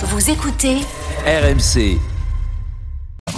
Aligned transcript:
Vous 0.00 0.30
écoutez 0.30 0.76
RMC, 1.26 1.98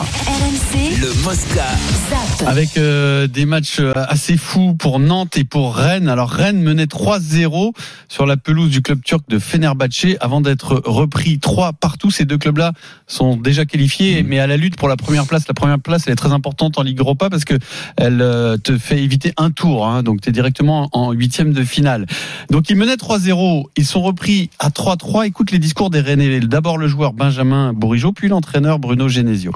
RMC 0.01 0.99
le 1.01 1.25
Mosca. 1.25 1.67
Zap. 2.09 2.49
avec 2.49 2.79
euh, 2.79 3.27
des 3.27 3.45
matchs 3.45 3.81
euh, 3.81 3.93
assez 3.95 4.39
fous 4.39 4.75
pour 4.75 4.99
Nantes 4.99 5.37
et 5.37 5.45
pour 5.45 5.77
Rennes. 5.77 6.09
Alors 6.09 6.31
Rennes 6.31 6.63
menait 6.63 6.87
3-0 6.87 7.73
sur 8.09 8.25
la 8.25 8.37
pelouse 8.39 8.71
du 8.71 8.81
club 8.81 9.03
turc 9.05 9.23
de 9.29 9.39
Fenerbahçe 9.39 10.17
avant 10.21 10.41
d'être 10.41 10.81
repris 10.87 11.39
3 11.39 11.75
partout. 11.75 12.11
Ces 12.11 12.25
deux 12.25 12.39
clubs-là 12.39 12.73
sont 13.07 13.37
déjà 13.37 13.67
qualifiés, 13.67 14.23
mais 14.23 14.39
à 14.39 14.47
la 14.47 14.57
lutte 14.57 14.77
pour 14.77 14.89
la 14.89 14.97
première 14.97 15.27
place. 15.27 15.47
La 15.49 15.55
première 15.55 15.79
place, 15.79 16.05
elle 16.07 16.15
est 16.15 16.17
très 16.17 16.33
importante 16.33 16.79
en 16.79 16.83
Ligue 16.83 16.99
Europa 17.01 17.29
parce 17.29 17.45
que 17.45 17.59
elle 17.97 18.23
euh, 18.23 18.57
te 18.57 18.79
fait 18.79 19.03
éviter 19.03 19.35
un 19.37 19.51
tour. 19.51 19.87
hein. 19.87 20.03
donc 20.03 20.23
tu 20.23 20.31
es 20.31 20.33
directement 20.33 20.89
en 20.93 21.13
huitième 21.13 21.53
de 21.53 21.63
finale. 21.63 22.07
Donc 22.51 22.71
ils 22.71 22.77
menaient 22.77 22.95
3-0. 22.95 23.65
Ils 23.77 23.87
sont 23.87 24.01
repris 24.01 24.49
à 24.59 24.71
3-3. 24.71 25.27
Écoute 25.27 25.51
les 25.51 25.59
discours 25.59 25.91
des 25.91 26.01
Rennais. 26.01 26.41
D'abord 26.41 26.79
le 26.79 26.89
joueur 26.89 27.13
Benjamin 27.13 27.75
Bourigeau, 27.75 28.13
puis 28.13 28.29
l'entraîneur 28.29 28.79
Bruno 28.79 29.09
Genesio. 29.09 29.53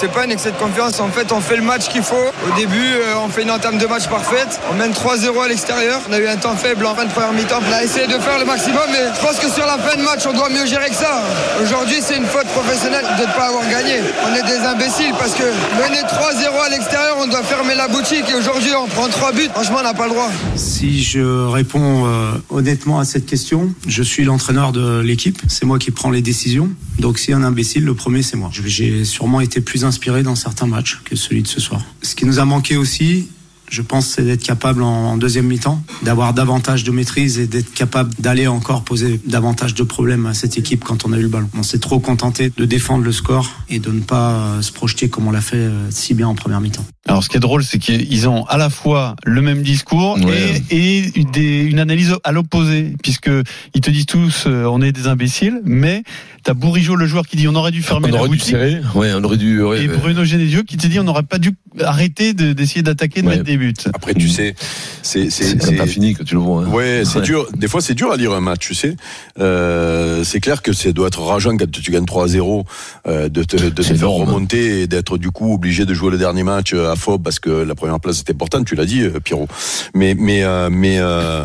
C'est 0.00 0.12
pas 0.12 0.22
un 0.22 0.30
excès 0.30 0.52
de 0.52 0.56
confiance, 0.56 1.00
en 1.00 1.08
fait 1.08 1.32
on 1.32 1.40
fait 1.40 1.56
le 1.56 1.62
match 1.62 1.88
qu'il 1.88 2.04
faut. 2.04 2.14
Au 2.14 2.56
début 2.56 2.76
euh, 2.76 3.18
on 3.24 3.28
fait 3.28 3.42
une 3.42 3.50
entame 3.50 3.78
de 3.78 3.86
match 3.86 4.06
parfaite, 4.06 4.60
on 4.70 4.74
mène 4.76 4.92
3-0 4.92 5.42
à 5.42 5.48
l'extérieur, 5.48 6.00
on 6.08 6.12
a 6.12 6.20
eu 6.20 6.28
un 6.28 6.36
temps 6.36 6.54
faible 6.54 6.86
en 6.86 6.94
fin 6.94 7.04
de 7.04 7.10
première 7.10 7.32
mi-temps, 7.32 7.58
on 7.68 7.72
a 7.72 7.82
essayé 7.82 8.06
de 8.06 8.12
faire 8.12 8.38
le 8.38 8.44
maximum 8.44 8.84
mais 8.92 9.12
je 9.12 9.20
pense 9.20 9.40
que 9.40 9.50
sur 9.50 9.66
la 9.66 9.76
fin 9.76 9.96
de 9.96 10.02
match 10.04 10.20
on 10.28 10.32
doit 10.32 10.50
mieux 10.50 10.66
gérer 10.66 10.88
que 10.90 10.94
ça. 10.94 11.24
Aujourd'hui 11.60 11.96
c'est 12.00 12.16
une 12.16 12.26
faute 12.26 12.46
professionnelle 12.46 13.06
de 13.18 13.22
ne 13.22 13.32
pas 13.32 13.48
avoir 13.48 13.68
gagné. 13.68 13.98
On 14.24 14.32
est 14.36 14.46
des 14.46 14.64
imbéciles 14.64 15.14
parce 15.18 15.34
que 15.34 15.42
mener 15.42 16.02
3-0 16.02 16.64
à 16.64 16.68
l'extérieur 16.70 17.16
on 17.20 17.26
doit 17.26 17.42
fermer 17.42 17.74
la 17.74 17.88
boutique 17.88 18.24
et 18.30 18.34
aujourd'hui 18.36 18.70
on 18.80 18.86
prend 18.86 19.08
3 19.08 19.32
buts, 19.32 19.50
franchement 19.52 19.78
on 19.80 19.82
n'a 19.82 19.94
pas 19.94 20.06
le 20.06 20.12
droit. 20.12 20.30
Si 20.54 21.02
je 21.02 21.44
réponds 21.48 22.06
euh, 22.06 22.30
honnêtement 22.50 23.00
à 23.00 23.04
cette 23.04 23.26
question, 23.26 23.74
je 23.88 24.04
suis 24.04 24.22
l'entraîneur 24.22 24.70
de 24.70 25.00
l'équipe, 25.00 25.42
c'est 25.48 25.64
moi 25.64 25.80
qui 25.80 25.90
prends 25.90 26.10
les 26.10 26.22
décisions. 26.22 26.70
Donc 27.00 27.18
si 27.18 27.32
un 27.32 27.42
imbécile, 27.42 27.84
le 27.84 27.94
premier 27.94 28.22
c'est 28.22 28.36
moi. 28.36 28.50
J'ai 28.52 29.04
sûrement 29.04 29.40
été 29.40 29.60
plus 29.60 29.87
inspiré 29.88 30.22
dans 30.22 30.36
certains 30.36 30.66
matchs 30.66 31.00
que 31.04 31.16
celui 31.16 31.42
de 31.42 31.48
ce 31.48 31.60
soir. 31.60 31.82
Ce 32.02 32.14
qui 32.14 32.24
nous 32.24 32.38
a 32.38 32.44
manqué 32.44 32.76
aussi, 32.76 33.28
je 33.70 33.82
pense, 33.82 34.06
c'est 34.06 34.22
d'être 34.22 34.42
capable 34.42 34.82
en, 34.82 35.12
en 35.12 35.16
deuxième 35.16 35.46
mi-temps, 35.46 35.82
d'avoir 36.02 36.32
davantage 36.34 36.84
de 36.84 36.90
maîtrise 36.90 37.38
et 37.38 37.46
d'être 37.46 37.72
capable 37.74 38.12
d'aller 38.18 38.46
encore 38.46 38.82
poser 38.84 39.20
davantage 39.26 39.74
de 39.74 39.82
problèmes 39.82 40.26
à 40.26 40.34
cette 40.34 40.56
équipe 40.58 40.84
quand 40.84 41.04
on 41.06 41.12
a 41.12 41.18
eu 41.18 41.22
le 41.22 41.28
ballon. 41.28 41.48
On 41.56 41.62
s'est 41.62 41.78
trop 41.78 41.98
contenté 42.00 42.50
de 42.56 42.64
défendre 42.64 43.04
le 43.04 43.12
score 43.12 43.50
et 43.68 43.78
de 43.78 43.90
ne 43.90 44.00
pas 44.00 44.30
euh, 44.32 44.62
se 44.62 44.72
projeter 44.72 45.08
comme 45.08 45.26
on 45.26 45.30
l'a 45.30 45.40
fait 45.40 45.56
euh, 45.56 45.86
si 45.90 46.14
bien 46.14 46.28
en 46.28 46.34
première 46.34 46.60
mi-temps. 46.60 46.86
Alors, 47.06 47.24
ce 47.24 47.28
qui 47.30 47.36
est 47.38 47.40
drôle, 47.40 47.64
c'est 47.64 47.78
qu'ils 47.78 48.28
ont 48.28 48.44
à 48.46 48.58
la 48.58 48.68
fois 48.68 49.16
le 49.24 49.40
même 49.40 49.62
discours 49.62 50.18
Ouais. 50.18 50.62
et, 50.70 51.20
et 51.20 51.24
des- 51.24 51.62
une 51.64 51.78
analyse 51.78 52.14
à 52.24 52.32
l'opposé, 52.32 52.94
puisque 53.02 53.30
ils 53.74 53.80
te 53.80 53.90
disent 53.90 54.04
tous, 54.06 54.44
euh, 54.46 54.64
on 54.66 54.82
est 54.82 54.92
des 54.92 55.06
imbéciles, 55.06 55.60
mais 55.64 56.02
t'as 56.44 56.52
Bourigeau, 56.54 56.96
le 56.96 57.06
joueur, 57.06 57.26
qui 57.26 57.36
dit, 57.36 57.48
on 57.48 57.54
aurait 57.54 57.70
dû 57.70 57.82
fermer 57.82 58.08
On 58.10 58.12
la 58.14 58.18
aurait 58.20 58.28
dû 58.28 58.36
boutique. 58.36 58.50
serrer. 58.50 58.80
Ouais, 58.94 59.10
on 59.14 59.24
aurait 59.24 59.36
dû. 59.38 59.62
ouais, 59.62 59.84
Et 59.84 59.88
ouais. 59.88 59.96
Bruno 59.96 60.24
Genesio 60.24 60.62
qui 60.64 60.76
te 60.76 60.86
dit, 60.86 60.98
on 61.00 61.04
n'aurait 61.04 61.22
pas 61.22 61.38
dû 61.38 61.52
arrêter 61.82 62.34
de- 62.34 62.52
d'essayer 62.52 62.82
d'attaquer, 62.82 63.22
de 63.22 63.26
Ouais. 63.26 63.34
mettre 63.34 63.44
des 63.44 63.56
buts. 63.58 63.74
Après, 63.92 64.14
tu 64.14 64.28
sais, 64.28 64.54
c'est 65.02 65.28
t'as 65.76 65.86
fini 65.86 66.14
que 66.14 66.22
tu 66.22 66.34
le 66.34 66.40
vois. 66.40 66.64
hein. 66.64 66.70
Ouais, 66.70 67.02
c'est 67.04 67.20
dur. 67.20 67.46
Des 67.54 67.68
fois, 67.68 67.80
c'est 67.80 67.94
dur 67.94 68.10
à 68.12 68.16
lire 68.16 68.32
un 68.32 68.40
match, 68.40 68.60
tu 68.60 68.74
sais. 68.74 68.96
Euh, 69.38 70.24
c'est 70.24 70.40
clair 70.40 70.62
que 70.62 70.72
ça 70.72 70.90
doit 70.92 71.08
être 71.08 71.20
rageant 71.22 71.56
quand 71.56 71.70
tu 71.70 71.90
gagnes 71.90 72.04
3-0 72.04 72.64
euh, 73.06 73.28
de 73.28 73.42
te, 73.42 73.56
de 73.56 73.68
te 73.70 73.82
faire 73.82 74.10
remonter 74.10 74.80
et 74.82 74.86
d'être 74.86 75.18
du 75.18 75.30
coup 75.30 75.52
obligé 75.54 75.84
de 75.84 75.94
jouer 75.94 76.10
le 76.10 76.18
dernier 76.18 76.42
match 76.42 76.72
euh, 76.74 76.90
à 76.90 76.96
Fob 76.96 77.22
parce 77.22 77.38
que 77.40 77.50
la 77.50 77.74
première 77.74 78.00
place 78.00 78.20
était 78.20 78.32
importante. 78.32 78.66
Tu 78.66 78.74
l'as 78.74 78.86
dit, 78.86 79.02
euh, 79.02 79.20
Pierrot. 79.20 79.48
Mais 79.94 80.14
mais 80.18 80.42
euh, 80.44 80.68
mais 80.70 80.98
euh, 80.98 81.44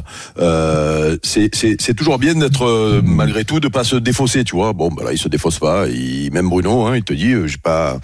c'est 1.23 1.53
c'est 1.53 1.75
c'est 1.79 1.93
toujours 1.93 2.19
bien 2.19 2.35
d'être 2.35 3.01
malgré 3.03 3.43
tout 3.45 3.59
de 3.59 3.67
pas 3.67 3.83
se 3.83 3.95
défausser, 3.95 4.43
tu 4.43 4.55
vois. 4.55 4.73
Bon, 4.73 4.89
bah 4.89 5.03
là, 5.03 5.11
il 5.13 5.17
se 5.17 5.27
défausse 5.29 5.59
pas. 5.59 5.87
Il, 5.87 6.31
même 6.31 6.49
Bruno, 6.49 6.85
hein, 6.85 6.95
il 6.95 7.03
te 7.03 7.13
dit, 7.13 7.33
j'ai 7.45 7.57
pas, 7.57 7.99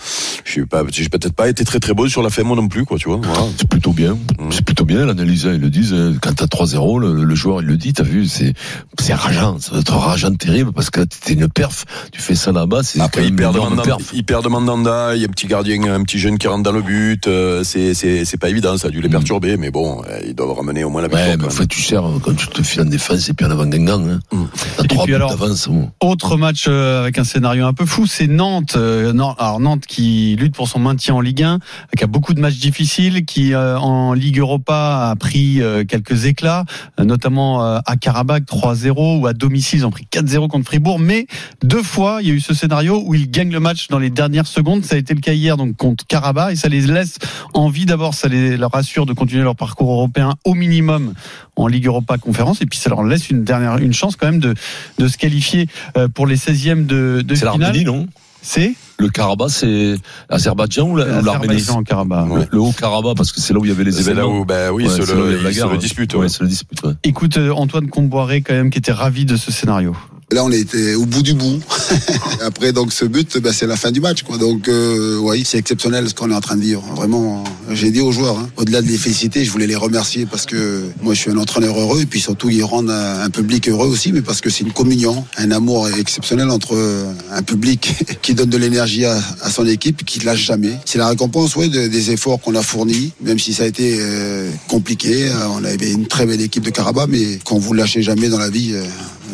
j'ai 0.45 0.65
pas, 0.65 0.83
j'ai 0.89 1.09
peut-être 1.09 1.33
pas 1.33 1.49
été 1.49 1.63
très 1.63 1.79
très 1.79 1.93
bon 1.93 2.07
sur 2.07 2.21
la 2.23 2.29
fin 2.29 2.43
moi 2.43 2.55
non 2.55 2.67
plus, 2.67 2.85
quoi, 2.85 2.97
tu 2.97 3.09
vois. 3.09 3.19
Voilà. 3.21 3.43
C'est 3.57 3.67
plutôt 3.69 3.91
bien. 3.91 3.98
Mm. 4.07 4.51
C'est 4.51 4.63
plutôt 4.65 4.85
bien 4.85 5.05
l'analyse. 5.05 5.43
Ils 5.51 5.59
le 5.59 5.69
disent. 5.69 5.93
hein. 5.93 6.13
Quand 6.21 6.33
t'as 6.33 6.45
3-0, 6.45 6.99
le, 6.99 7.23
le 7.23 7.35
joueur 7.35 7.61
il 7.61 7.67
le 7.67 7.77
dit. 7.77 7.93
T'as 7.93 8.03
vu, 8.03 8.25
c'est 8.27 8.53
c'est 8.99 9.13
rageant. 9.13 9.59
Ça 9.59 9.71
doit 9.71 9.79
être 9.81 9.95
rageant 9.95 10.33
terrible 10.33 10.71
parce 10.71 10.89
que 10.89 11.01
t'es 11.01 11.33
une 11.33 11.47
perf. 11.49 11.85
Tu 12.11 12.21
fais 12.21 12.35
ça 12.35 12.51
là-bas, 12.51 12.81
c'est 12.83 12.99
Après, 13.01 13.21
même 13.21 13.29
il 13.31 13.35
perd, 13.35 13.55
une 13.55 13.61
de 13.61 13.65
énorme 13.65 13.75
Mandanda, 13.75 13.95
perf. 13.97 14.11
il 14.13 14.23
perd 14.23 14.43
de 14.43 14.49
Mandanda, 14.49 15.15
il 15.15 15.21
y 15.21 15.25
a 15.25 15.27
un 15.27 15.31
petit 15.31 15.47
gardien, 15.47 15.83
un 15.93 16.03
petit 16.03 16.19
jeune 16.19 16.37
qui 16.37 16.47
rentre 16.47 16.63
dans 16.63 16.71
le 16.71 16.81
but. 16.81 17.27
euh, 17.27 17.63
c'est, 17.63 17.93
c'est, 17.93 18.25
c'est 18.25 18.37
pas 18.37 18.49
évident, 18.49 18.77
ça 18.77 18.87
a 18.87 18.91
dû 18.91 19.01
les 19.01 19.07
Mm. 19.09 19.11
perturber, 19.11 19.57
mais 19.57 19.71
bon, 19.71 20.01
euh, 20.09 20.19
ils 20.27 20.35
doivent 20.35 20.53
ramener 20.53 20.83
au 20.83 20.89
moins 20.89 21.01
la 21.01 21.07
victoire. 21.07 21.27
Ouais, 21.27 21.37
mais 21.37 21.43
en 21.43 21.47
même. 21.47 21.55
fait, 21.55 21.67
tu 21.67 21.81
sers 21.81 22.03
quand 22.21 22.35
tu 22.35 22.47
te 22.47 22.61
files 22.63 22.81
en 22.81 22.85
défense 22.85 23.27
et 23.29 23.33
puis 23.33 23.45
en 23.45 23.51
avant 23.51 23.65
Guingamp. 23.65 24.01
Hein. 24.07 24.19
Mm. 24.31 24.43
T'as 24.77 24.83
trois 24.83 25.03
puis 25.03 25.11
buts 25.11 25.15
alors- 25.15 25.29
d'avance. 25.31 25.67
bon. 25.67 25.89
Autre 26.01 26.37
match 26.37 26.65
euh, 26.67 27.01
avec 27.01 27.17
un 27.17 27.23
scénario 27.23 27.65
un 27.65 27.73
peu 27.73 27.85
fou, 27.85 28.05
c'est 28.07 28.27
Nantes. 28.27 28.75
Euh, 28.75 29.13
Nan- 29.13 29.35
alors 29.39 29.59
Nantes 29.59 29.85
qui 29.87 30.35
lutte 30.39 30.55
pour 30.55 30.67
son 30.67 30.79
maintien 30.79 31.15
en 31.15 31.21
Ligue 31.21 31.43
1, 31.43 31.59
qui 31.97 32.03
a 32.03 32.07
beaucoup 32.07 32.33
de 32.33 32.39
matchs 32.39 32.57
difficiles, 32.59 33.25
qui 33.25 33.53
euh, 33.53 33.77
en 33.89 34.13
Ligue 34.13 34.39
Europa 34.39 35.09
a 35.09 35.15
pris 35.15 35.61
euh, 35.61 35.83
quelques 35.83 36.25
éclats, 36.25 36.65
euh, 36.99 37.03
notamment 37.03 37.65
euh, 37.65 37.79
à 37.85 37.97
Karabakh 37.97 38.43
3-0 38.43 39.19
ou 39.19 39.27
à 39.27 39.33
domicile 39.33 39.79
ils 39.79 39.85
ont 39.85 39.91
pris 39.91 40.07
4-0 40.11 40.47
contre 40.47 40.65
Fribourg. 40.65 40.99
Mais 40.99 41.25
deux 41.63 41.83
fois 41.83 42.19
il 42.21 42.27
y 42.27 42.31
a 42.31 42.33
eu 42.33 42.39
ce 42.39 42.53
scénario 42.53 43.01
où 43.05 43.15
ils 43.15 43.29
gagnent 43.29 43.51
le 43.51 43.59
match 43.59 43.87
dans 43.87 43.99
les 43.99 44.09
dernières 44.09 44.47
secondes. 44.47 44.83
Ça 44.83 44.95
a 44.95 44.97
été 44.97 45.13
le 45.13 45.21
cas 45.21 45.33
hier 45.33 45.57
donc 45.57 45.75
contre 45.75 46.05
Karabakh 46.05 46.53
et 46.53 46.55
ça 46.55 46.69
les 46.69 46.81
laisse 46.81 47.17
envie 47.53 47.85
d'abord, 47.85 48.13
ça 48.13 48.27
les, 48.27 48.57
leur 48.57 48.73
assure 48.75 49.05
de 49.05 49.13
continuer 49.13 49.43
leur 49.43 49.55
parcours 49.55 49.91
européen 49.91 50.35
au 50.45 50.53
minimum 50.53 51.13
en 51.55 51.67
Ligue 51.67 51.87
Europa 51.87 52.17
Conférence 52.17 52.61
et 52.61 52.65
puis 52.65 52.79
ça 52.79 52.89
leur 52.89 53.03
laisse 53.03 53.29
une 53.29 53.43
dernière 53.43 53.77
une 53.77 53.93
chance 53.93 54.15
quand 54.15 54.27
même 54.27 54.39
de 54.39 54.53
de 54.97 55.07
se 55.07 55.17
qualifier 55.17 55.67
pour 56.13 56.27
les 56.27 56.37
16e 56.37 56.85
de, 56.85 57.21
de 57.25 57.35
C'est 57.35 57.41
finale. 57.41 57.59
l'Arménie, 57.59 57.85
non? 57.85 58.07
C'est 58.41 58.73
Le 58.97 59.09
Karabakh, 59.09 59.49
c'est 59.49 59.95
l'Azerbaïdjan 60.29 60.89
ou 60.89 60.95
la- 60.97 61.05
ou 61.19 61.23
l'Arménie 61.23 61.53
l'Azerbaïdjan 61.55 61.83
Karabakh. 61.83 62.27
Le, 62.29 62.45
le 62.51 62.59
Haut-Karabakh, 62.59 63.15
parce 63.17 63.31
que 63.31 63.39
c'est 63.41 63.53
là 63.53 63.59
où 63.59 63.65
il 63.65 63.69
y 63.69 63.71
avait 63.71 63.83
les 63.83 63.91
C'est 63.91 64.13
là 64.13 64.21
événements. 64.23 64.39
où, 64.39 64.45
ben 64.45 64.71
oui, 64.71 64.83
Ouais, 64.85 64.89
c'est 64.89 65.05
là 65.05 65.21
où 65.21 65.25
y 65.27 65.31
le, 65.31 65.41
la 65.43 65.49
ils 65.49 65.53
se 65.53 65.59
guerre, 65.59 65.67
le. 65.67 65.71
Ouais, 66.17 66.27
le 66.41 66.47
dispute. 66.47 66.83
ouais. 66.83 66.93
Écoute 67.03 67.37
euh, 67.37 67.51
Antoine 67.53 67.87
Comboiré 67.89 68.41
quand 68.41 68.53
même 68.53 68.69
qui 68.69 68.77
était 68.77 68.91
ravi 68.91 69.25
de 69.25 69.35
ce 69.35 69.51
scénario. 69.51 69.95
Là, 70.31 70.43
on 70.43 70.51
était 70.51 70.93
au 70.93 71.07
bout 71.07 71.23
du 71.23 71.33
bout. 71.33 71.59
Après, 72.45 72.71
donc, 72.71 72.93
ce 72.93 73.03
but, 73.03 73.39
ben, 73.39 73.51
c'est 73.51 73.65
la 73.65 73.75
fin 73.75 73.89
du 73.89 73.99
match, 73.99 74.21
quoi. 74.21 74.37
Donc, 74.37 74.67
euh, 74.67 75.17
oui, 75.17 75.41
c'est 75.43 75.57
exceptionnel 75.57 76.07
ce 76.07 76.13
qu'on 76.13 76.29
est 76.29 76.35
en 76.35 76.39
train 76.39 76.55
de 76.55 76.61
vivre. 76.61 76.83
Vraiment, 76.95 77.43
j'ai 77.71 77.89
dit 77.89 77.99
aux 77.99 78.11
joueurs, 78.11 78.37
hein, 78.37 78.47
au-delà 78.55 78.83
de 78.83 78.87
les 78.87 78.97
féliciter, 78.99 79.43
je 79.43 79.51
voulais 79.51 79.65
les 79.65 79.75
remercier 79.75 80.27
parce 80.27 80.45
que 80.45 80.83
moi, 81.01 81.15
je 81.15 81.21
suis 81.21 81.31
un 81.31 81.37
entraîneur 81.37 81.79
heureux 81.79 82.01
et 82.01 82.05
puis 82.05 82.19
surtout, 82.19 82.51
ils 82.51 82.63
rendent 82.63 82.91
un, 82.91 83.29
public 83.31 83.69
heureux 83.69 83.87
aussi, 83.87 84.11
mais 84.11 84.21
parce 84.21 84.39
que 84.41 84.51
c'est 84.51 84.63
une 84.63 84.71
communion, 84.71 85.25
un 85.37 85.49
amour 85.49 85.89
exceptionnel 85.89 86.51
entre 86.51 86.75
euh, 86.75 87.11
un 87.31 87.41
public 87.41 87.95
qui 88.21 88.35
donne 88.35 88.49
de 88.49 88.57
l'énergie 88.57 89.05
à, 89.05 89.19
son 89.49 89.65
équipe, 89.65 90.05
qui 90.05 90.19
ne 90.19 90.25
lâche 90.25 90.45
jamais. 90.45 90.73
C'est 90.85 90.99
la 90.99 91.07
récompense, 91.07 91.55
ouais, 91.55 91.69
de- 91.69 91.87
des 91.87 92.11
efforts 92.11 92.39
qu'on 92.39 92.53
a 92.53 92.61
fournis, 92.61 93.13
même 93.21 93.39
si 93.39 93.51
ça 93.51 93.63
a 93.63 93.65
été 93.65 93.97
euh, 93.99 94.51
compliqué. 94.67 95.31
On 95.55 95.63
avait 95.63 95.91
une 95.91 96.05
très 96.05 96.27
belle 96.27 96.41
équipe 96.41 96.65
de 96.65 96.69
Carabas, 96.69 97.07
mais 97.07 97.39
quand 97.43 97.57
vous 97.57 97.73
lâchez 97.73 98.03
jamais 98.03 98.29
dans 98.29 98.37
la 98.37 98.49
vie, 98.49 98.75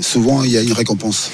souvent, 0.02 0.44
il 0.44 0.52
y 0.52 0.58
a 0.58 0.62
une 0.62 0.74
récompense. 0.74 1.30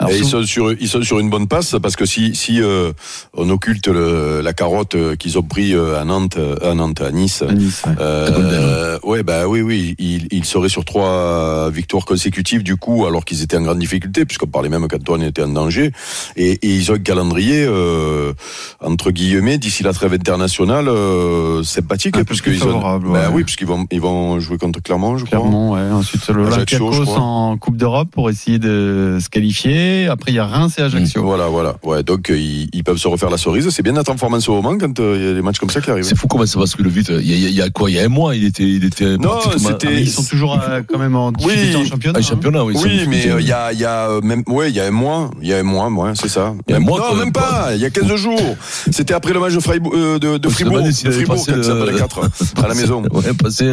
Alors, 0.00 0.12
ils 0.14 0.24
sont 0.24 0.42
sur 0.44 0.72
ils 0.72 0.88
sont 0.88 1.02
sur 1.02 1.18
une 1.20 1.28
bonne 1.28 1.46
passe 1.46 1.76
parce 1.82 1.94
que 1.94 2.06
si 2.06 2.34
si 2.34 2.62
euh, 2.62 2.90
on 3.34 3.50
occulte 3.50 3.86
le, 3.86 4.40
la 4.40 4.54
carotte 4.54 4.94
euh, 4.94 5.14
qu'ils 5.14 5.38
ont 5.38 5.42
pris 5.42 5.74
euh, 5.74 6.00
à 6.00 6.04
Nantes 6.06 6.38
euh, 6.38 6.56
à 6.62 6.74
Nantes 6.74 7.02
à 7.02 7.10
Nice 7.12 7.42
à 7.46 7.52
Nice, 7.52 7.82
ouais. 7.86 7.92
euh, 8.00 8.98
ouais 9.04 9.22
bah 9.22 9.46
oui 9.46 9.60
oui 9.60 9.94
ils 9.98 10.26
ils 10.30 10.46
seraient 10.46 10.70
sur 10.70 10.86
trois 10.86 11.68
victoires 11.70 12.06
consécutives 12.06 12.62
du 12.62 12.76
coup 12.76 13.04
alors 13.04 13.26
qu'ils 13.26 13.42
étaient 13.42 13.58
en 13.58 13.62
grande 13.62 13.78
difficulté 13.78 14.24
puisqu'on 14.24 14.46
parlait 14.46 14.70
même 14.70 14.88
qu'Antoine 14.88 15.22
était 15.22 15.42
en 15.42 15.48
danger 15.48 15.92
et, 16.36 16.52
et 16.52 16.74
ils 16.74 16.90
ont 16.90 16.94
un 16.94 16.98
calendrier 16.98 17.66
euh, 17.68 18.32
entre 18.80 19.10
guillemets 19.10 19.58
d'ici 19.58 19.82
la 19.82 19.92
trêve 19.92 20.14
internationale 20.14 20.88
euh, 20.88 21.62
sympathique 21.62 22.16
Un 22.16 22.20
peu 22.20 22.24
puisque 22.24 22.44
plus 22.44 22.56
ils 22.56 22.62
ont 22.64 22.68
favorable, 22.72 23.08
bah 23.12 23.28
ouais. 23.28 23.34
oui 23.34 23.44
puisqu'ils 23.44 23.66
vont 23.66 23.86
ils 23.90 24.00
vont 24.00 24.40
jouer 24.40 24.56
contre 24.56 24.80
Clermont 24.82 25.18
je 25.18 25.26
crois 25.26 25.38
Clairement, 25.40 25.72
ouais. 25.72 25.90
Ensuite, 25.92 26.22
Ajaccio, 26.22 26.42
l'Olympiakos 26.42 27.02
crois. 27.04 27.18
en 27.20 27.56
Coupe 27.58 27.76
d'Europe 27.76 28.08
pour 28.10 28.30
essayer 28.30 28.58
de 28.58 29.18
se 29.20 29.28
qualifier. 29.28 29.89
Après, 30.10 30.32
il 30.32 30.34
y 30.34 30.38
a 30.38 30.46
Reims 30.46 30.74
et 30.78 30.82
Ajaccio. 30.82 31.22
Voilà, 31.22 31.46
voilà. 31.46 31.76
Ouais, 31.82 32.02
donc 32.02 32.30
euh, 32.30 32.38
ils, 32.38 32.68
ils 32.72 32.84
peuvent 32.84 32.96
se 32.98 33.08
refaire 33.08 33.30
la 33.30 33.38
cerise. 33.38 33.68
C'est 33.70 33.82
bien 33.82 33.92
d'être 33.92 34.10
en 34.10 34.16
forme 34.16 34.34
en 34.34 34.40
ce 34.40 34.50
moment 34.50 34.76
quand 34.78 34.98
euh, 35.00 35.16
il 35.18 35.24
y 35.26 35.30
a 35.30 35.34
des 35.34 35.42
matchs 35.42 35.58
comme 35.58 35.70
ça 35.70 35.80
qui 35.80 35.90
arrivent. 35.90 36.04
C'est 36.04 36.16
fou 36.16 36.26
comment 36.26 36.46
ça 36.46 36.58
bascule 36.58 36.88
vite. 36.88 37.10
Il 37.10 37.26
y, 37.28 37.32
a, 37.32 37.36
il 37.36 37.42
y 37.42 37.46
a- 37.46 37.48
il 37.50 37.54
y 37.56 37.62
a 37.62 37.70
quoi? 37.70 37.90
Il 37.90 37.96
y 37.96 38.00
a 38.00 38.04
un 38.04 38.08
mois, 38.08 38.34
il 38.36 38.44
était, 38.44 38.62
il 38.64 38.84
était 38.84 39.16
Non, 39.18 39.38
c'était- 39.56 39.88
Ah, 39.88 39.92
ils 39.92 40.10
sont 40.10 40.24
toujours 40.24 40.58
euh, 40.62 40.82
quand 40.86 40.98
même 40.98 41.16
en 41.16 41.32
Oui. 41.44 41.74
en 41.76 41.84
championnat. 41.84 42.18
Ah, 42.18 42.24
hein. 42.24 42.28
championnat, 42.28 42.64
oui. 42.64 42.74
Oui, 42.82 43.06
mais 43.08 43.28
euh, 43.28 43.40
il 43.40 43.46
y 43.46 43.52
a, 43.52 43.72
il 43.72 43.78
y 43.80 43.84
a 43.84 44.08
même, 44.22 44.42
ouais, 44.48 44.70
il 44.70 44.76
y 44.76 44.80
a 44.80 44.86
un 44.86 44.90
mois, 44.90 45.30
il 45.42 45.48
y 45.48 45.52
a 45.54 45.58
un 45.58 45.62
mois, 45.62 45.88
ouais, 45.88 46.12
c'est 46.14 46.28
ça. 46.28 46.54
Il 46.68 46.72
y 46.72 46.74
a 46.74 46.76
un 46.78 46.80
mois, 46.80 46.98
non, 46.98 47.06
quoi, 47.08 47.16
même 47.18 47.32
pas. 47.32 47.70
Il 47.74 47.80
y 47.80 47.84
a 47.84 47.90
15 47.90 48.14
jours. 48.16 48.56
C'était 48.90 49.14
après 49.14 49.32
le 49.32 49.40
match 49.40 49.54
de 49.54 49.60
Freiburg, 49.60 49.92
euh, 49.94 50.18
de, 50.18 50.38
se 50.48 50.54
Fribourg, 50.54 50.82
de 50.82 50.90
Fribourg, 50.92 51.36
passé 51.36 51.50
quand 51.50 51.56
le- 51.56 51.62
ça 51.62 51.78
s'appelait 51.78 51.98
4 51.98 52.20
à 52.62 52.68
la 52.68 52.74
maison. 52.80 53.02
Ouais, 53.12 53.32
passé, 53.34 53.72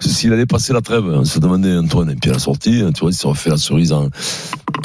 s'il 0.00 0.32
allait 0.32 0.46
passer 0.46 0.72
la 0.72 0.80
trêve, 0.80 1.04
on 1.06 1.24
se 1.24 1.38
demandait 1.38 1.76
Antoine. 1.76 2.10
Et 2.10 2.16
puis 2.16 2.30
à 2.30 2.34
la 2.34 2.38
sortie, 2.38 2.82
tu 2.94 3.00
vois, 3.00 3.10
il 3.10 3.14
s'est 3.14 3.26
refait 3.28 3.50
la 3.50 3.56
cerise 3.58 3.92
en, 3.92 4.08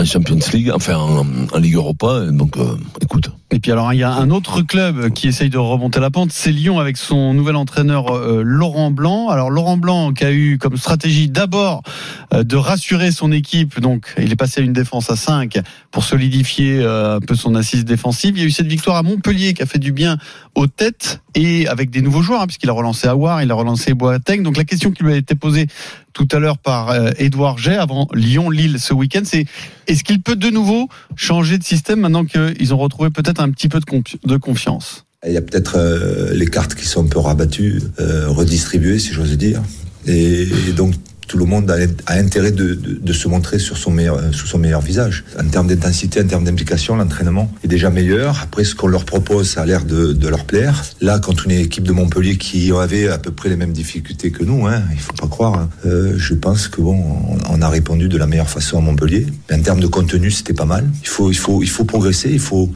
Champions 0.05 0.39
League, 0.53 0.71
enfin 0.73 0.95
en, 0.95 1.57
Ligue 1.57 1.75
Europa. 1.75 2.25
Donc, 2.31 2.57
euh, 2.57 2.77
écoute, 3.01 3.31
Et 3.51 3.59
puis 3.59 3.71
alors 3.71 3.93
il 3.93 3.99
y 3.99 4.03
a 4.03 4.11
un 4.11 4.29
autre 4.29 4.61
club 4.61 5.09
qui 5.09 5.27
essaye 5.27 5.49
de 5.49 5.57
remonter 5.57 5.99
la 5.99 6.09
pente, 6.09 6.31
c'est 6.31 6.51
Lyon 6.51 6.79
avec 6.79 6.97
son 6.97 7.33
nouvel 7.33 7.55
entraîneur 7.55 8.15
euh, 8.15 8.41
Laurent 8.43 8.91
Blanc. 8.91 9.29
Alors 9.29 9.49
Laurent 9.49 9.77
Blanc 9.77 10.13
qui 10.13 10.23
a 10.23 10.31
eu 10.31 10.57
comme 10.57 10.77
stratégie 10.77 11.29
d'abord 11.29 11.83
de 12.31 12.55
rassurer 12.55 13.11
son 13.11 13.31
équipe, 13.31 13.79
donc 13.79 14.13
il 14.17 14.31
est 14.31 14.35
passé 14.37 14.61
à 14.61 14.63
une 14.63 14.73
défense 14.73 15.09
à 15.09 15.15
5 15.15 15.59
pour 15.91 16.03
solidifier 16.03 16.79
euh, 16.79 17.17
un 17.17 17.19
peu 17.19 17.35
son 17.35 17.55
assise 17.55 17.83
défensive. 17.83 18.37
Il 18.37 18.41
y 18.41 18.43
a 18.43 18.47
eu 18.47 18.51
cette 18.51 18.67
victoire 18.67 18.95
à 18.95 19.03
Montpellier 19.03 19.53
qui 19.53 19.61
a 19.61 19.65
fait 19.65 19.79
du 19.79 19.91
bien 19.91 20.17
aux 20.55 20.67
têtes 20.67 21.21
et 21.35 21.67
avec 21.67 21.89
des 21.89 22.01
nouveaux 22.01 22.21
joueurs, 22.21 22.41
hein, 22.41 22.47
puisqu'il 22.47 22.69
a 22.69 22.73
relancé 22.73 23.07
Awar, 23.07 23.43
il 23.43 23.51
a 23.51 23.53
relancé 23.53 23.93
Boateng. 23.93 24.43
Donc 24.43 24.55
la 24.55 24.63
question 24.63 24.91
qui 24.91 25.03
lui 25.03 25.13
a 25.13 25.17
été 25.17 25.35
posée 25.35 25.67
tout 26.13 26.27
à 26.31 26.39
l'heure 26.39 26.57
par 26.57 26.93
Edouard 27.19 27.57
Jay 27.57 27.75
avant 27.75 28.07
Lyon-Lille 28.13 28.79
ce 28.79 28.93
week-end, 28.93 29.21
c'est 29.23 29.45
est-ce 29.87 30.03
qu'il 30.03 30.21
peut 30.21 30.35
de 30.35 30.49
nouveau 30.49 30.89
changer 31.15 31.57
de 31.57 31.63
système 31.63 31.99
maintenant 31.99 32.25
qu'ils 32.25 32.73
ont 32.73 32.77
retrouvé 32.77 33.09
peut-être 33.09 33.41
un 33.41 33.49
petit 33.51 33.69
peu 33.69 33.79
de, 33.79 34.37
confiance? 34.37 35.05
Il 35.25 35.33
y 35.33 35.37
a 35.37 35.41
peut-être 35.41 35.77
euh, 35.77 36.33
les 36.33 36.47
cartes 36.47 36.75
qui 36.75 36.85
sont 36.85 37.05
un 37.05 37.07
peu 37.07 37.19
rabattues, 37.19 37.81
euh, 37.99 38.27
redistribuées 38.27 38.99
si 38.99 39.13
j'ose 39.13 39.37
dire. 39.37 39.61
Et 40.07 40.47
donc 40.75 40.95
tout 41.27 41.37
le 41.37 41.45
monde 41.45 41.71
a, 41.71 42.13
intérêt 42.13 42.51
de, 42.51 43.13
se 43.13 43.27
montrer 43.27 43.59
sur 43.59 43.77
son 43.77 43.91
meilleur, 43.91 44.19
sous 44.33 44.47
son 44.47 44.57
meilleur 44.57 44.81
visage. 44.81 45.23
En 45.39 45.47
termes 45.47 45.67
d'intensité, 45.67 46.21
en 46.21 46.27
termes 46.27 46.43
d'implication, 46.43 46.95
l'entraînement 46.95 47.51
est 47.63 47.67
déjà 47.67 47.89
meilleur. 47.89 48.39
Après, 48.41 48.63
ce 48.63 48.75
qu'on 48.75 48.87
leur 48.87 49.05
propose, 49.05 49.49
ça 49.49 49.61
a 49.61 49.65
l'air 49.65 49.85
de, 49.85 50.27
leur 50.27 50.45
plaire. 50.45 50.83
Là, 51.01 51.19
quand 51.19 51.45
une 51.45 51.51
équipe 51.51 51.83
de 51.83 51.91
Montpellier 51.91 52.37
qui 52.37 52.71
avait 52.71 53.07
à 53.07 53.17
peu 53.17 53.31
près 53.31 53.49
les 53.49 53.55
mêmes 53.55 53.73
difficultés 53.73 54.31
que 54.31 54.43
nous, 54.43 54.67
hein, 54.67 54.81
il 54.93 54.99
faut 54.99 55.13
pas 55.13 55.27
croire, 55.27 55.55
hein, 55.55 55.69
euh, 55.85 56.13
je 56.17 56.33
pense 56.33 56.67
que 56.67 56.81
bon, 56.81 56.95
on, 56.95 57.37
on, 57.49 57.61
a 57.61 57.69
répondu 57.69 58.07
de 58.07 58.17
la 58.17 58.27
meilleure 58.27 58.49
façon 58.49 58.77
à 58.77 58.81
Montpellier. 58.81 59.27
Mais 59.49 59.57
en 59.57 59.61
termes 59.61 59.79
de 59.79 59.87
contenu, 59.87 60.31
c'était 60.31 60.53
pas 60.53 60.65
mal. 60.65 60.89
Il 61.01 61.07
faut, 61.07 61.85
progresser, 61.85 62.29
il 62.29 62.39
faut, 62.39 62.69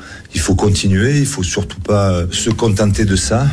continuer, 0.56 1.20
il 1.20 1.26
faut 1.26 1.44
surtout 1.44 1.80
pas 1.80 2.24
se 2.32 2.50
contenter 2.50 3.06
de 3.06 3.16
ça. 3.16 3.48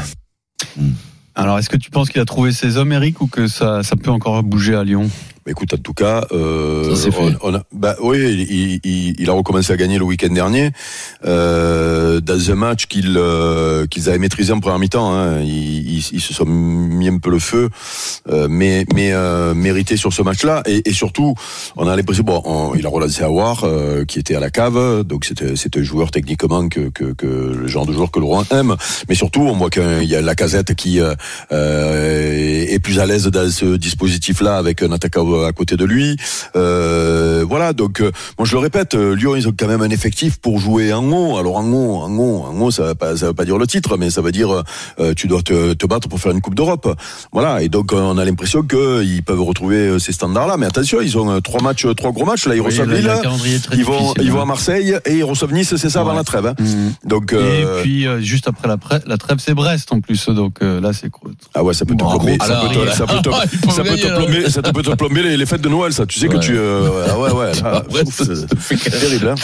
Mmh. 0.77 0.91
Alors, 1.35 1.59
est-ce 1.59 1.71
que 1.71 1.79
tu 1.79 1.91
penses 1.91 2.11
qu'il 2.11 2.21
a 2.21 2.25
trouvé 2.25 2.53
ses 2.53 2.77
hommes, 2.77 2.93
Eric, 2.93 3.21
ou 3.21 3.27
que 3.27 3.47
ça, 3.47 3.83
ça 3.83 3.97
peut 3.97 4.11
encore 4.11 4.43
bouger 4.43 4.75
à 4.75 4.85
Lyon? 4.85 5.11
Écoute, 5.47 5.75
en 5.75 5.79
tout 5.79 5.93
cas, 5.93 6.25
euh, 6.31 6.95
ça 6.95 7.09
on, 7.19 7.35
on, 7.43 7.55
a, 7.57 7.63
bah 7.73 7.97
oui, 8.01 8.19
il, 8.49 8.81
il, 8.85 9.21
il, 9.21 9.31
a 9.31 9.33
recommencé 9.33 9.73
à 9.73 9.77
gagner 9.77 9.99
le 9.99 10.05
week-end 10.05 10.33
dernier 10.33 10.71
euh, 11.25 12.21
dans 12.21 12.51
un 12.51 12.55
match 12.55 12.87
qu'ils 12.87 13.17
euh, 13.17 13.87
qu'ils 13.89 14.09
avaient 14.09 14.19
maîtrisé 14.19 14.53
en 14.53 14.61
première 14.61 14.79
mi-temps. 14.79 15.13
Hein. 15.13 15.41
Ils, 15.41 15.97
ils, 15.97 16.09
ils, 16.13 16.21
se 16.21 16.33
sont 16.33 16.45
mis 16.45 17.09
un 17.09 17.19
peu 17.19 17.31
le 17.31 17.41
feu, 17.41 17.71
euh, 18.29 18.47
mais 18.49 18.87
mais 18.95 19.13
euh, 19.13 19.53
mérité 19.53 19.97
sur 19.97 20.13
ce 20.13 20.23
match-là. 20.23 20.63
Et, 20.67 20.89
et, 20.89 20.93
surtout, 20.93 21.35
on 21.77 21.89
a 21.89 21.97
l'impression, 21.97 22.23
bon, 22.23 22.41
on, 22.45 22.77
il 22.77 22.87
a 22.87 22.89
relancé 22.89 23.25
Awar, 23.25 23.65
euh, 23.65 24.05
qui 24.05 24.21
était 24.21 24.37
à 24.37 24.41
la 24.41 24.51
cave, 24.51 25.03
donc 25.03 25.25
c'était 25.25 25.57
c'était 25.57 25.81
un 25.81 25.83
joueur 25.83 26.13
techniquement 26.13 26.69
que, 26.69 26.89
que, 26.91 27.15
que 27.15 27.27
le 27.27 27.67
genre 27.67 27.87
de 27.87 27.93
joueur 27.93 28.13
que 28.13 28.21
Laurent 28.21 28.45
aime. 28.53 28.77
Mais 29.09 29.17
surtout, 29.17 29.41
on 29.41 29.57
voit 29.57 29.71
qu'il 29.71 30.05
y 30.05 30.15
a 30.15 30.21
la 30.21 30.37
casette 30.37 30.77
qui 30.77 31.01
euh, 31.01 31.15
est 32.69 32.79
plus 32.79 33.01
à 33.01 33.07
l'aise 33.07 33.27
dans 33.27 33.51
ce 33.51 33.75
dispositif-là 33.77 34.57
avec 34.57 34.83
un 34.83 34.93
attaquant 34.93 35.32
à 35.41 35.53
côté 35.53 35.77
de 35.77 35.85
lui. 35.85 36.17
Voilà, 37.53 37.75
donc 37.75 38.01
euh, 38.01 38.11
moi 38.39 38.47
je 38.47 38.55
le 38.55 38.61
répète, 38.61 38.95
euh, 38.95 39.15
Lyon 39.15 39.37
ils 39.37 39.47
ont 39.47 39.53
quand 39.55 39.67
même 39.67 39.83
un 39.83 39.91
effectif 39.91 40.39
pour 40.39 40.59
jouer 40.59 40.91
en 40.95 41.05
haut. 41.13 41.37
Alors 41.37 41.57
en 41.57 41.71
haut, 41.71 41.97
en 41.97 42.11
haut, 42.17 42.45
en 42.47 42.59
haut, 42.59 42.71
ça 42.71 42.83
veut 42.85 42.95
pas, 42.95 43.15
ça 43.15 43.27
veut 43.27 43.35
pas 43.35 43.45
dire 43.45 43.59
le 43.59 43.67
titre, 43.67 43.99
mais 43.99 44.09
ça 44.09 44.23
veut 44.23 44.33
dire 44.33 44.63
euh, 44.99 45.13
tu 45.13 45.27
dois 45.27 45.43
te, 45.43 45.75
te, 45.75 45.85
battre 45.85 46.09
pour 46.09 46.19
faire 46.19 46.33
une 46.33 46.41
Coupe 46.41 46.55
d'Europe. 46.55 46.99
Voilà, 47.31 47.61
et 47.61 47.69
donc 47.69 47.93
on 47.93 48.17
a 48.17 48.25
l'impression 48.25 48.63
qu'ils 48.63 49.23
peuvent 49.23 49.43
retrouver 49.43 49.99
ces 50.01 50.13
standards-là. 50.13 50.57
Mais 50.57 50.65
attention, 50.65 51.03
ils 51.03 51.19
ont 51.19 51.43
trois 51.43 51.61
matchs, 51.61 51.87
trois 51.95 52.13
gros 52.13 52.25
matchs. 52.25 52.47
Là 52.47 52.55
ils 52.55 52.61
oui, 52.63 52.69
reçoivent 52.69 52.91
Lille, 52.91 53.13
ils 53.75 53.85
vont, 53.85 54.15
ils 54.19 54.33
vont 54.33 54.41
à 54.41 54.47
Marseille 54.47 54.97
et 55.05 55.17
ils 55.17 55.25
reçoivent 55.25 55.53
Nice, 55.53 55.77
c'est 55.77 55.91
ça 55.91 56.03
ouais. 56.03 56.09
avant 56.09 56.17
la 56.17 56.25
trêve. 56.25 56.47
Hein. 56.47 56.55
Mmh. 56.59 57.07
Donc 57.07 57.35
et 57.35 57.67
puis 57.83 58.07
juste 58.21 58.49
après 58.49 58.67
la, 58.67 58.79
la 59.07 59.19
trêve, 59.19 59.37
c'est 59.41 59.53
Brest 59.53 59.93
en 59.93 60.01
plus. 60.01 60.31
Donc 60.31 60.63
là 60.63 60.95
c'est 60.95 61.11
ah 61.53 61.63
ouais, 61.63 61.75
ça 61.75 61.85
peut 61.85 61.97
te 61.97 62.03
plomber, 62.03 62.39
ça 62.41 62.63
peut 62.63 62.69
te, 62.69 63.29
plomber, 64.09 64.49
ça 64.49 64.63
peut 64.63 64.83
te 64.83 64.91
plomber 64.97 65.37
les, 65.37 65.45
fêtes 65.45 65.61
de 65.61 65.69
Noël, 65.69 65.93
ça. 65.93 66.07
Tu 66.07 66.19
sais 66.19 66.29
que 66.29 66.39
tu. 66.39 66.57
Ah 66.59 67.19
ouais, 67.19 67.31
ouais. 67.31 67.42
Là, 67.47 67.85
c'est 68.65 68.91
terrible. 69.01 69.29
Hein. 69.29 69.35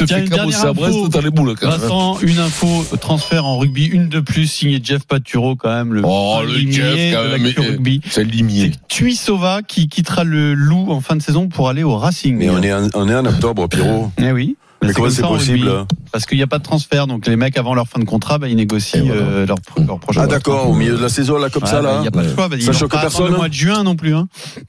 Info, 0.49 0.75
Brest, 0.75 1.09
dans 1.11 1.21
les 1.21 1.31
boules, 1.31 1.55
quand 1.61 1.69
même. 1.69 1.81
Vincent, 1.81 2.19
une 2.21 2.39
info 2.39 2.85
transfert 3.00 3.45
en 3.45 3.59
rugby, 3.59 3.87
une 3.87 4.09
de 4.09 4.21
plus, 4.21 4.47
signé 4.47 4.81
Jeff 4.83 5.05
Paturo, 5.06 5.56
quand 5.56 5.71
même. 5.71 5.95
Le 5.95 6.03
oh, 6.05 6.41
le 6.45 6.71
Jeff, 6.71 7.15
quand 7.15 7.25
même. 7.25 7.53
Rugby. 7.56 8.00
C'est 8.09 8.25
limier. 8.25 8.73
C'est 8.73 8.89
Tuisova 8.89 9.62
qui 9.62 9.89
quittera 9.89 10.25
le 10.25 10.55
Loup 10.55 10.91
en 10.91 11.00
fin 11.00 11.17
de 11.17 11.23
saison 11.23 11.49
pour 11.49 11.69
aller 11.69 11.83
au 11.83 11.97
Racing. 11.97 12.37
Mais 12.37 12.50
on 12.50 12.62
est 12.62 12.73
en, 12.73 12.89
on 12.95 13.09
est 13.09 13.15
en 13.15 13.25
octobre, 13.25 13.69
Pierrot. 13.69 14.11
Eh 14.19 14.33
oui. 14.33 14.56
Mais, 14.83 14.93
comment 14.93 15.11
c'est 15.11 15.23
possible 15.23 15.71
Parce 16.12 16.26
qu'il 16.26 16.37
n'y 16.37 16.43
a 16.43 16.46
pas 16.46 16.58
de 16.58 16.62
transfert, 16.62 17.06
donc 17.06 17.26
les 17.26 17.37
mecs 17.37 17.56
avant 17.56 17.75
leur 17.75 17.87
fin 17.87 18.00
de 18.00 18.05
contrat, 18.05 18.38
bah, 18.38 18.49
ils 18.49 18.56
négocient 18.56 19.05
voilà. 19.05 19.20
euh, 19.22 19.46
leur, 19.46 19.58
leur, 19.87 19.99
prochain. 19.99 20.22
Ah 20.25 20.26
d'accord, 20.26 20.69
au 20.70 20.75
milieu 20.75 20.96
de 20.96 21.02
la 21.02 21.08
saison 21.08 21.38
là 21.38 21.50
comme 21.50 21.64
ah, 21.64 21.70
ça 21.70 21.82
là. 21.82 21.94
Il 21.99 22.02
n'y 22.02 22.08
a 22.08 22.10
pas 22.10 22.22
de 22.22 22.34
choix. 22.34 22.49
Bah, 22.49 22.56
ça 22.60 22.72
choque 22.72 22.93
personne. 22.93 23.31
Le 23.31 23.37
mois 23.37 23.49
de 23.49 23.55
juin 23.55 23.82
non 23.82 23.96
plus. 23.96 24.14
Hein. 24.14 24.28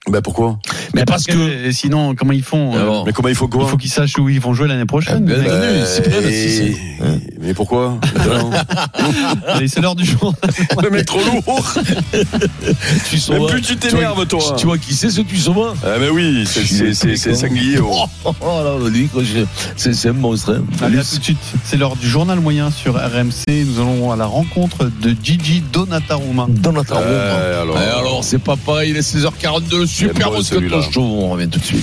Ben 0.09 0.21
pourquoi? 0.21 0.59
Mais 0.93 1.05
parce, 1.05 1.25
parce 1.25 1.37
que... 1.37 1.65
que... 1.67 1.71
sinon 1.71 2.15
comment 2.15 2.33
ils 2.33 2.43
font 2.43 2.75
euh... 2.75 3.03
Mais 3.05 3.13
comment 3.13 3.29
il 3.29 3.35
faut 3.35 3.47
quoi? 3.47 3.63
Il 3.63 3.69
faut 3.69 3.77
qu'ils 3.77 3.89
sachent 3.89 4.17
où 4.17 4.29
ils 4.29 4.39
vont 4.39 4.53
jouer 4.53 4.67
l'année 4.67 4.85
prochaine. 4.85 5.25
Ben, 5.25 5.43
et... 6.29 6.75
Mais 7.41 7.53
pourquoi? 7.53 7.99
C'est 9.67 9.81
l'heure 9.81 9.95
du 9.95 10.05
jour. 10.05 10.33
Le 10.83 10.89
mec 10.89 11.05
trop 11.05 11.19
lourd. 11.19 11.73
tu 13.09 13.31
Même 13.31 13.47
plus 13.47 13.61
tu 13.61 13.77
t'énerves 13.77 14.25
toi. 14.25 14.55
Tu 14.57 14.65
vois 14.65 14.77
qui 14.77 14.93
c'est 14.93 15.09
ce 15.09 15.21
Tuisova 15.21 15.73
Ah 15.83 15.99
ben 15.99 16.09
oui, 16.11 16.45
c'est 16.45 17.35
sanglier. 17.35 17.79
Oh 17.79 18.05
là, 18.25 18.77
c'est 19.75 20.09
un 20.09 20.13
monstre. 20.13 20.61
Allez, 20.81 20.99
à 20.99 21.03
tout 21.03 21.28
suite. 21.29 21.53
C'est 21.63 21.77
l'heure 21.77 21.95
du 21.95 22.07
journal 22.07 22.39
moyen 22.39 22.71
sur 22.71 22.95
RMC. 22.95 23.65
Nous 23.65 23.79
allons 23.79 24.11
à 24.11 24.15
la 24.15 24.25
rencontre 24.25 24.85
de 24.85 25.15
Gigi 25.21 25.61
Donataruma. 25.71 26.47
Donataruma. 26.49 27.05
Euh, 27.05 27.61
alors, 27.61 27.77
alors 27.77 28.23
c'est 28.23 28.39
pas 28.39 28.55
pareil. 28.55 28.91
Il 28.91 28.97
est 28.97 29.01
16h42. 29.01 29.85
Super 29.85 30.31
bon 30.31 30.41
Show. 30.41 31.01
On 31.01 31.29
revient 31.29 31.47
tout 31.47 31.59
de 31.59 31.63
suite. 31.65 31.77